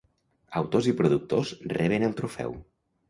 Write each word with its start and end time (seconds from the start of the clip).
Autors 0.61 0.89
i 0.91 0.95
productors 1.03 1.51
reben 1.77 2.07
el 2.09 2.17
trofeu. 2.23 2.57